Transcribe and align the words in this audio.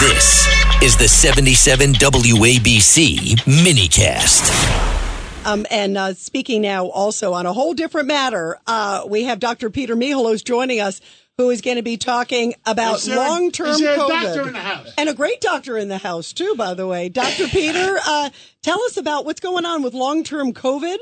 This 0.00 0.48
is 0.82 0.96
the 0.96 1.06
77 1.06 1.92
WABC 1.92 3.36
minicast. 3.44 5.44
Um, 5.44 5.66
and 5.70 5.98
uh, 5.98 6.14
speaking 6.14 6.62
now 6.62 6.86
also 6.86 7.34
on 7.34 7.44
a 7.44 7.52
whole 7.52 7.74
different 7.74 8.08
matter, 8.08 8.58
uh, 8.66 9.02
we 9.06 9.24
have 9.24 9.40
Dr. 9.40 9.68
Peter 9.68 9.94
Michalos 9.94 10.42
joining 10.42 10.80
us, 10.80 11.02
who 11.36 11.50
is 11.50 11.60
going 11.60 11.76
to 11.76 11.82
be 11.82 11.98
talking 11.98 12.54
about 12.64 13.06
long 13.06 13.50
term 13.50 13.78
COVID. 13.78 14.94
And 14.96 15.10
a 15.10 15.14
great 15.14 15.42
doctor 15.42 15.76
in 15.76 15.88
the 15.88 15.98
house, 15.98 16.32
too, 16.32 16.54
by 16.56 16.72
the 16.72 16.86
way. 16.86 17.10
Dr. 17.10 17.48
Peter, 17.48 17.98
uh, 18.02 18.30
tell 18.62 18.80
us 18.84 18.96
about 18.96 19.26
what's 19.26 19.40
going 19.40 19.66
on 19.66 19.82
with 19.82 19.92
long 19.92 20.24
term 20.24 20.54
COVID. 20.54 20.96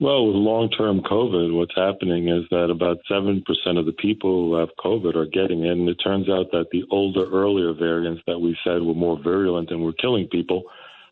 Well, 0.00 0.28
with 0.28 0.36
long 0.36 0.70
term 0.70 1.02
COVID, 1.02 1.52
what's 1.54 1.76
happening 1.76 2.28
is 2.28 2.44
that 2.50 2.70
about 2.70 3.00
7% 3.10 3.44
of 3.78 3.84
the 3.84 3.92
people 3.92 4.48
who 4.48 4.54
have 4.54 4.70
COVID 4.82 5.14
are 5.14 5.26
getting 5.26 5.64
it. 5.64 5.72
And 5.72 5.86
it 5.90 5.96
turns 5.96 6.30
out 6.30 6.50
that 6.52 6.68
the 6.72 6.84
older, 6.90 7.30
earlier 7.30 7.74
variants 7.74 8.22
that 8.26 8.40
we 8.40 8.56
said 8.64 8.80
were 8.80 8.94
more 8.94 9.22
virulent 9.22 9.70
and 9.70 9.84
were 9.84 9.92
killing 9.92 10.26
people, 10.28 10.62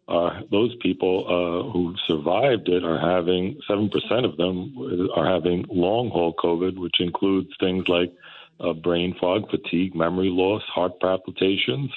uh, 0.09 0.41
those 0.51 0.75
people 0.81 1.27
uh, 1.29 1.71
who 1.71 1.95
survived 2.07 2.71
it 2.71 2.83
are 2.83 2.99
having, 2.99 3.61
7% 3.69 3.91
of 4.25 4.39
them 4.39 4.75
are 5.15 5.27
having 5.27 5.67
long 5.69 6.09
haul 6.09 6.33
COVID, 6.43 6.79
which 6.79 6.99
includes 6.99 7.51
things 7.61 7.87
like 7.89 8.11
uh, 8.59 8.73
brain 8.73 9.15
fog, 9.21 9.51
fatigue, 9.51 9.95
memory 9.95 10.31
loss, 10.31 10.63
heart 10.63 10.99
palpitations, 10.99 11.91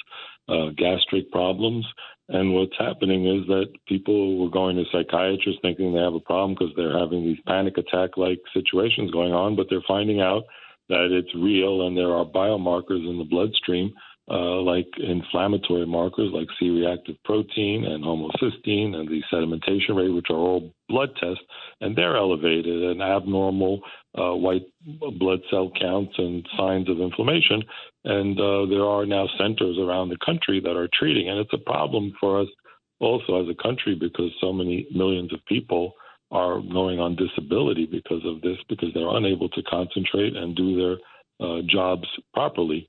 uh, 0.48 0.70
gastric 0.76 1.30
problems. 1.30 1.86
And 2.28 2.54
what's 2.54 2.76
happening 2.78 3.26
is 3.26 3.46
that 3.48 3.66
people 3.86 4.38
were 4.38 4.50
going 4.50 4.76
to 4.76 4.84
psychiatrists 4.90 5.60
thinking 5.60 5.92
they 5.92 6.00
have 6.00 6.14
a 6.14 6.20
problem 6.20 6.54
because 6.54 6.74
they're 6.76 6.98
having 6.98 7.24
these 7.24 7.40
panic 7.46 7.76
attack 7.78 8.16
like 8.16 8.40
situations 8.54 9.10
going 9.10 9.32
on, 9.32 9.56
but 9.56 9.66
they're 9.68 9.84
finding 9.86 10.20
out 10.20 10.44
that 10.88 11.08
it's 11.10 11.34
real 11.34 11.86
and 11.86 11.96
there 11.96 12.12
are 12.12 12.24
biomarkers 12.24 13.08
in 13.08 13.18
the 13.18 13.24
bloodstream 13.24 13.92
uh, 14.30 14.60
like 14.60 14.86
inflammatory 14.98 15.84
markers 15.84 16.30
like 16.32 16.46
C 16.58 16.70
reactive 16.70 17.16
protein 17.24 17.84
and 17.84 18.04
homocysteine 18.04 18.94
and 18.94 19.08
the 19.08 19.20
sedimentation 19.32 19.96
rate, 19.96 20.14
which 20.14 20.30
are 20.30 20.36
all 20.36 20.72
blood 20.88 21.10
tests, 21.20 21.42
and 21.80 21.96
they're 21.96 22.16
elevated 22.16 22.82
and 22.82 23.02
abnormal 23.02 23.80
uh, 24.16 24.34
white 24.34 24.66
blood 25.18 25.40
cell 25.50 25.72
counts 25.80 26.12
and 26.18 26.46
signs 26.56 26.88
of 26.88 27.00
inflammation. 27.00 27.62
And 28.04 28.38
uh, 28.38 28.66
there 28.66 28.84
are 28.84 29.06
now 29.06 29.26
centers 29.38 29.76
around 29.78 30.10
the 30.10 30.18
country 30.24 30.60
that 30.60 30.76
are 30.76 30.88
treating, 30.92 31.28
and 31.28 31.38
it's 31.38 31.52
a 31.52 31.58
problem 31.58 32.12
for 32.20 32.40
us 32.40 32.48
also 33.00 33.42
as 33.42 33.48
a 33.48 33.62
country 33.62 33.96
because 33.96 34.30
so 34.40 34.52
many 34.52 34.86
millions 34.94 35.32
of 35.32 35.44
people 35.46 35.94
are 36.30 36.60
going 36.60 36.98
on 36.98 37.16
disability 37.16 37.86
because 37.86 38.22
of 38.24 38.40
this, 38.40 38.56
because 38.68 38.88
they're 38.94 39.16
unable 39.16 39.48
to 39.50 39.62
concentrate 39.64 40.34
and 40.36 40.56
do 40.56 40.76
their 40.76 40.96
uh, 41.46 41.60
jobs 41.68 42.06
properly. 42.32 42.88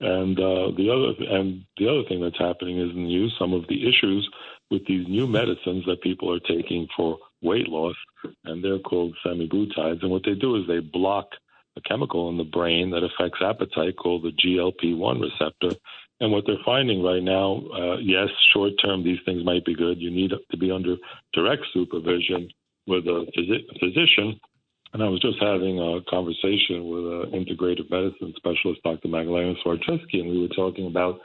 And 0.00 0.38
uh, 0.38 0.70
the 0.76 0.90
other 0.90 1.34
and 1.34 1.64
the 1.76 1.88
other 1.88 2.02
thing 2.08 2.20
that's 2.20 2.38
happening 2.38 2.78
is 2.78 2.90
in 2.90 3.02
the 3.02 3.08
news 3.08 3.34
some 3.38 3.52
of 3.52 3.66
the 3.68 3.88
issues 3.88 4.28
with 4.70 4.86
these 4.86 5.06
new 5.08 5.26
medicines 5.26 5.84
that 5.86 6.02
people 6.02 6.32
are 6.32 6.40
taking 6.40 6.86
for 6.96 7.18
weight 7.42 7.68
loss, 7.68 7.96
and 8.44 8.62
they're 8.62 8.78
called 8.78 9.16
semaglutides. 9.24 10.02
And 10.02 10.10
what 10.10 10.22
they 10.24 10.34
do 10.34 10.56
is 10.56 10.66
they 10.68 10.80
block 10.80 11.26
a 11.76 11.80
chemical 11.80 12.28
in 12.28 12.36
the 12.36 12.44
brain 12.44 12.90
that 12.90 13.02
affects 13.02 13.40
appetite 13.42 13.96
called 13.96 14.24
the 14.24 14.32
GLP-1 14.32 15.20
receptor. 15.20 15.76
And 16.20 16.32
what 16.32 16.44
they're 16.46 16.56
finding 16.64 17.02
right 17.02 17.22
now, 17.22 17.62
uh, 17.74 17.96
yes, 17.98 18.28
short 18.52 18.72
term 18.82 19.04
these 19.04 19.20
things 19.24 19.44
might 19.44 19.64
be 19.64 19.74
good. 19.74 20.00
You 20.00 20.10
need 20.10 20.32
to 20.50 20.56
be 20.56 20.70
under 20.70 20.96
direct 21.32 21.62
supervision 21.72 22.48
with 22.86 23.06
a 23.06 23.26
phys- 23.36 23.78
physician 23.78 24.40
and 24.92 25.02
I 25.02 25.08
was 25.08 25.20
just 25.20 25.38
having 25.40 25.78
a 25.78 26.00
conversation 26.08 26.88
with 26.88 27.04
an 27.04 27.32
integrative 27.32 27.90
medicine 27.90 28.32
specialist, 28.36 28.82
Dr. 28.84 29.08
Magdalena 29.08 29.54
Swarczewski, 29.64 30.20
and 30.20 30.30
we 30.30 30.40
were 30.40 30.54
talking 30.54 30.86
about 30.86 31.20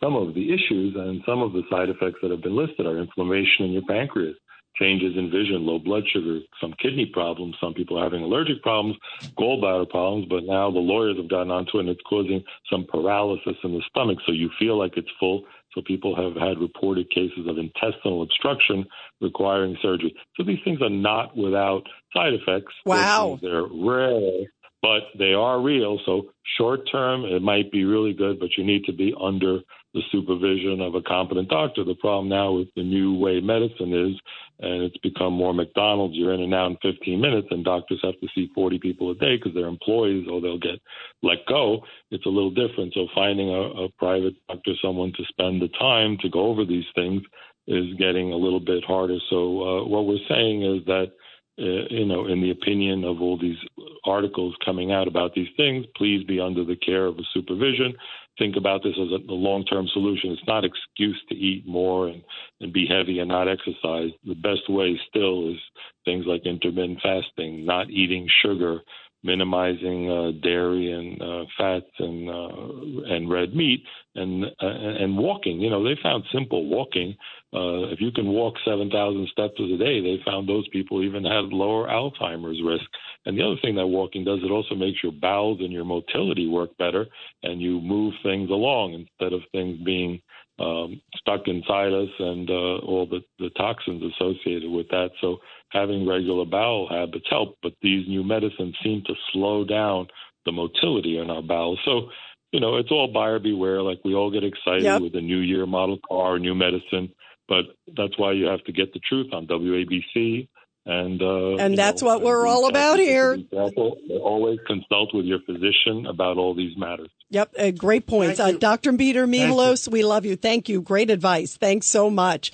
some 0.00 0.14
of 0.14 0.34
the 0.34 0.52
issues 0.52 0.94
and 0.96 1.20
some 1.26 1.42
of 1.42 1.52
the 1.52 1.62
side 1.70 1.88
effects 1.88 2.18
that 2.22 2.30
have 2.30 2.42
been 2.42 2.56
listed 2.56 2.86
are 2.86 2.98
inflammation 2.98 3.66
in 3.66 3.72
your 3.72 3.82
pancreas, 3.88 4.36
changes 4.80 5.16
in 5.16 5.30
vision, 5.30 5.66
low 5.66 5.78
blood 5.78 6.04
sugar, 6.12 6.40
some 6.60 6.74
kidney 6.80 7.06
problems. 7.06 7.56
Some 7.60 7.74
people 7.74 7.98
are 7.98 8.04
having 8.04 8.22
allergic 8.22 8.62
problems, 8.62 8.96
gallbladder 9.38 9.88
problems, 9.90 10.26
but 10.28 10.44
now 10.44 10.70
the 10.70 10.78
lawyers 10.78 11.16
have 11.18 11.28
gotten 11.28 11.50
onto 11.50 11.76
it 11.76 11.80
and 11.80 11.88
it's 11.90 12.00
causing 12.08 12.42
some 12.70 12.86
paralysis 12.88 13.56
in 13.62 13.72
the 13.72 13.82
stomach. 13.90 14.18
So 14.26 14.32
you 14.32 14.50
feel 14.58 14.78
like 14.78 14.96
it's 14.96 15.10
full. 15.18 15.44
So 15.74 15.82
people 15.82 16.16
have 16.16 16.34
had 16.34 16.58
reported 16.58 17.10
cases 17.10 17.46
of 17.46 17.58
intestinal 17.58 18.22
obstruction 18.22 18.84
requiring 19.20 19.76
surgery. 19.80 20.14
So 20.36 20.42
these 20.42 20.58
things 20.64 20.82
are 20.82 20.90
not 20.90 21.36
without 21.36 21.82
side 22.16 22.32
effects. 22.34 22.74
Wow. 22.84 23.38
They're 23.40 23.66
rare, 23.70 24.46
but 24.82 25.02
they 25.18 25.32
are 25.32 25.60
real. 25.60 26.00
So 26.04 26.30
short 26.58 26.90
term, 26.90 27.24
it 27.24 27.42
might 27.42 27.70
be 27.70 27.84
really 27.84 28.14
good, 28.14 28.40
but 28.40 28.56
you 28.56 28.64
need 28.64 28.84
to 28.86 28.92
be 28.92 29.14
under 29.20 29.60
the 29.94 30.02
supervision 30.10 30.80
of 30.80 30.94
a 30.94 31.02
competent 31.02 31.48
doctor. 31.48 31.84
The 31.84 31.94
problem 31.94 32.28
now 32.28 32.52
with 32.52 32.68
the 32.74 32.82
new 32.82 33.16
way 33.16 33.40
medicine 33.40 33.92
is, 33.92 34.20
and 34.60 34.82
it's 34.82 34.96
become 34.98 35.32
more 35.32 35.54
McDonald's, 35.54 36.14
you're 36.14 36.34
in 36.34 36.42
and 36.42 36.54
out 36.54 36.70
in 36.70 36.92
15 36.92 37.20
minutes, 37.20 37.48
and 37.50 37.64
doctors 37.64 38.00
have 38.02 38.18
to 38.20 38.28
see 38.34 38.50
40 38.54 38.78
people 38.78 39.10
a 39.10 39.14
day 39.14 39.36
because 39.36 39.52
they're 39.54 39.66
employees 39.66 40.26
or 40.30 40.40
they'll 40.40 40.58
get 40.58 40.80
let 41.22 41.38
go. 41.48 41.80
It's 42.10 42.26
a 42.26 42.30
little 42.30 42.50
different. 42.50 42.94
So 42.94 43.06
finding 43.14 43.48
a, 43.48 43.84
a 43.84 43.88
private 43.98 44.34
doctor, 44.48 44.72
someone 44.82 45.12
to 45.16 45.24
spend 45.28 45.62
the 45.62 45.68
time 45.78 46.18
to 46.20 46.28
go 46.28 46.46
over 46.46 46.64
these 46.64 46.84
things, 46.94 47.22
is 47.66 47.94
getting 47.98 48.32
a 48.32 48.36
little 48.36 48.60
bit 48.60 48.84
harder. 48.84 49.18
So 49.30 49.36
uh, 49.62 49.84
what 49.84 50.06
we're 50.06 50.26
saying 50.28 50.62
is 50.62 50.84
that 50.86 51.12
uh, 51.58 51.84
you 51.90 52.06
know, 52.06 52.26
in 52.26 52.40
the 52.40 52.50
opinion 52.50 53.04
of 53.04 53.20
all 53.20 53.38
these 53.38 53.58
articles 54.04 54.54
coming 54.64 54.92
out 54.92 55.08
about 55.08 55.34
these 55.34 55.48
things, 55.56 55.86
please 55.96 56.24
be 56.24 56.40
under 56.40 56.64
the 56.64 56.76
care 56.76 57.06
of 57.06 57.18
a 57.18 57.22
supervision. 57.32 57.94
Think 58.38 58.56
about 58.56 58.82
this 58.82 58.94
as 59.00 59.08
a, 59.10 59.32
a 59.32 59.34
long 59.34 59.64
term 59.64 59.86
solution. 59.92 60.30
It's 60.30 60.46
not 60.46 60.64
excuse 60.64 61.20
to 61.28 61.34
eat 61.34 61.66
more 61.66 62.08
and, 62.08 62.22
and 62.60 62.72
be 62.72 62.86
heavy 62.86 63.18
and 63.18 63.28
not 63.28 63.48
exercise. 63.48 64.10
The 64.24 64.34
best 64.34 64.68
way 64.68 64.98
still 65.08 65.50
is 65.50 65.58
things 66.04 66.24
like 66.26 66.46
intermittent 66.46 67.00
fasting, 67.02 67.66
not 67.66 67.90
eating 67.90 68.28
sugar, 68.42 68.80
minimizing 69.22 70.10
uh, 70.10 70.30
dairy 70.42 70.92
and 70.92 71.20
uh, 71.20 71.44
fats 71.58 71.90
and 71.98 72.28
uh, 72.28 73.14
and 73.14 73.30
red 73.30 73.54
meat, 73.54 73.82
and 74.14 74.44
uh, 74.44 74.66
and 74.66 75.16
walking. 75.16 75.60
You 75.60 75.70
know, 75.70 75.84
they 75.84 75.98
found 76.02 76.24
simple 76.32 76.68
walking 76.68 77.16
uh, 77.52 77.90
if 77.90 78.00
you 78.00 78.12
can 78.12 78.28
walk 78.28 78.54
7,000 78.64 79.28
steps 79.32 79.54
a 79.58 79.76
day, 79.76 80.00
they 80.00 80.22
found 80.24 80.48
those 80.48 80.68
people 80.68 81.02
even 81.02 81.24
had 81.24 81.52
lower 81.52 81.88
Alzheimer's 81.88 82.62
risk. 82.64 82.84
And 83.26 83.36
the 83.36 83.42
other 83.42 83.56
thing 83.60 83.74
that 83.74 83.86
walking 83.88 84.24
does, 84.24 84.38
it 84.44 84.52
also 84.52 84.76
makes 84.76 85.02
your 85.02 85.12
bowels 85.12 85.58
and 85.60 85.72
your 85.72 85.84
motility 85.84 86.46
work 86.46 86.70
better, 86.78 87.06
and 87.42 87.60
you 87.60 87.80
move 87.80 88.14
things 88.22 88.50
along 88.50 88.94
instead 88.94 89.32
of 89.32 89.40
things 89.50 89.78
being 89.84 90.22
um, 90.60 91.00
stuck 91.16 91.46
inside 91.46 91.92
us 91.92 92.10
and 92.18 92.50
uh, 92.50 92.78
all 92.84 93.06
the, 93.10 93.20
the 93.38 93.50
toxins 93.50 94.02
associated 94.14 94.70
with 94.70 94.88
that. 94.88 95.10
So 95.20 95.38
having 95.70 96.06
regular 96.06 96.44
bowel 96.44 96.88
habits 96.88 97.26
help, 97.30 97.56
but 97.62 97.72
these 97.82 98.06
new 98.08 98.22
medicines 98.22 98.76
seem 98.82 99.02
to 99.06 99.14
slow 99.32 99.64
down 99.64 100.08
the 100.44 100.52
motility 100.52 101.18
in 101.18 101.30
our 101.30 101.42
bowels. 101.42 101.78
So 101.84 102.10
you 102.52 102.58
know, 102.58 102.76
it's 102.76 102.90
all 102.90 103.12
buyer 103.12 103.38
beware. 103.38 103.82
Like 103.82 104.00
we 104.04 104.14
all 104.14 104.30
get 104.30 104.44
excited 104.44 104.82
yep. 104.82 105.02
with 105.02 105.14
a 105.14 105.20
new 105.20 105.38
year 105.38 105.66
model 105.66 105.98
car, 106.08 106.38
new 106.38 106.54
medicine. 106.54 107.12
But 107.48 107.64
that's 107.96 108.16
why 108.18 108.32
you 108.32 108.46
have 108.46 108.62
to 108.64 108.72
get 108.72 108.92
the 108.92 109.00
truth 109.00 109.32
on 109.32 109.46
WABC. 109.46 110.48
And 110.86 111.20
uh, 111.20 111.56
and 111.56 111.76
that's 111.76 112.00
know, 112.00 112.08
what 112.08 112.22
we're 112.22 112.46
all 112.46 112.66
about 112.66 112.98
here. 112.98 113.38
Always 113.52 114.58
consult 114.66 115.14
with 115.14 115.26
your 115.26 115.40
physician 115.40 116.06
about 116.06 116.38
all 116.38 116.54
these 116.54 116.76
matters. 116.76 117.10
Yep, 117.28 117.54
uh, 117.58 117.70
great 117.70 118.06
points. 118.06 118.40
Uh, 118.40 118.52
Dr. 118.52 118.92
Peter 118.94 119.26
Michalos, 119.26 119.88
we 119.88 120.02
love 120.02 120.24
you. 120.24 120.36
Thank 120.36 120.68
you. 120.68 120.80
Great 120.80 121.10
advice. 121.10 121.56
Thanks 121.56 121.86
so 121.86 122.08
much. 122.10 122.50